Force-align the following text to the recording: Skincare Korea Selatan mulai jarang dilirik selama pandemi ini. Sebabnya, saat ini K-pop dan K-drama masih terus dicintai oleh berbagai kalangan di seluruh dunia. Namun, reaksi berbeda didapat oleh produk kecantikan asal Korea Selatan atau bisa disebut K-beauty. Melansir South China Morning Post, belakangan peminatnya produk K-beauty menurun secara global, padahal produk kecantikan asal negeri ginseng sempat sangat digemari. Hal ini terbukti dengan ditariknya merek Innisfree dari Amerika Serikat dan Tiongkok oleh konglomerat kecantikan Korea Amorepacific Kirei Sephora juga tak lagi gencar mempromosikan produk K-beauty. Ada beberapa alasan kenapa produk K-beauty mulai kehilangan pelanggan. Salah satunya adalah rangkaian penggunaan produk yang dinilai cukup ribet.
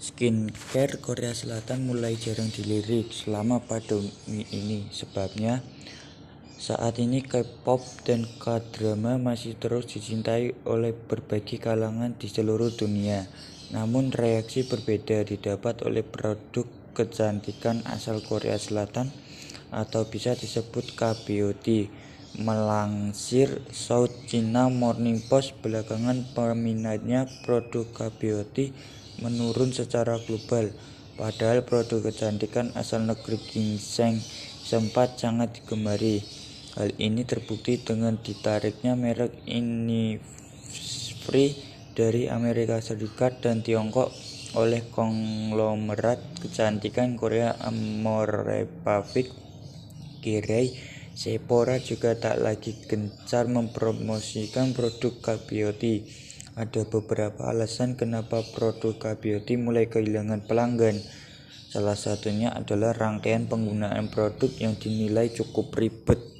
Skincare 0.00 0.96
Korea 0.96 1.36
Selatan 1.36 1.84
mulai 1.84 2.16
jarang 2.16 2.48
dilirik 2.48 3.12
selama 3.12 3.60
pandemi 3.60 4.48
ini. 4.48 4.88
Sebabnya, 4.88 5.60
saat 6.56 6.96
ini 6.96 7.20
K-pop 7.20 7.84
dan 8.08 8.24
K-drama 8.40 9.20
masih 9.20 9.60
terus 9.60 9.92
dicintai 9.92 10.56
oleh 10.64 10.96
berbagai 10.96 11.60
kalangan 11.60 12.16
di 12.16 12.32
seluruh 12.32 12.72
dunia. 12.72 13.28
Namun, 13.76 14.08
reaksi 14.08 14.64
berbeda 14.64 15.20
didapat 15.20 15.84
oleh 15.84 16.00
produk 16.00 16.64
kecantikan 16.96 17.84
asal 17.84 18.24
Korea 18.24 18.56
Selatan 18.56 19.12
atau 19.68 20.08
bisa 20.08 20.32
disebut 20.32 20.96
K-beauty. 20.96 22.08
Melansir 22.40 23.60
South 23.68 24.16
China 24.24 24.72
Morning 24.72 25.20
Post, 25.28 25.60
belakangan 25.60 26.24
peminatnya 26.32 27.28
produk 27.44 27.84
K-beauty 27.92 28.96
menurun 29.20 29.72
secara 29.72 30.18
global, 30.24 30.72
padahal 31.16 31.62
produk 31.64 32.04
kecantikan 32.08 32.72
asal 32.76 33.04
negeri 33.04 33.38
ginseng 33.48 34.20
sempat 34.64 35.20
sangat 35.20 35.60
digemari. 35.60 36.24
Hal 36.76 36.92
ini 36.96 37.24
terbukti 37.26 37.80
dengan 37.82 38.18
ditariknya 38.20 38.94
merek 38.94 39.34
Innisfree 39.46 40.50
dari 41.94 42.30
Amerika 42.30 42.78
Serikat 42.80 43.42
dan 43.42 43.60
Tiongkok 43.60 44.12
oleh 44.54 44.82
konglomerat 44.90 46.18
kecantikan 46.42 47.14
Korea 47.14 47.54
Amorepacific 47.62 49.30
Kirei 50.22 50.74
Sephora 51.20 51.76
juga 51.76 52.16
tak 52.16 52.40
lagi 52.40 52.72
gencar 52.86 53.44
mempromosikan 53.44 54.72
produk 54.72 55.12
K-beauty. 55.20 56.06
Ada 56.60 56.84
beberapa 56.84 57.48
alasan 57.48 57.96
kenapa 57.96 58.44
produk 58.52 58.92
K-beauty 59.00 59.56
mulai 59.56 59.88
kehilangan 59.88 60.44
pelanggan. 60.44 61.00
Salah 61.72 61.96
satunya 61.96 62.52
adalah 62.52 62.92
rangkaian 62.92 63.48
penggunaan 63.48 64.12
produk 64.12 64.52
yang 64.60 64.76
dinilai 64.76 65.32
cukup 65.32 65.72
ribet. 65.72 66.20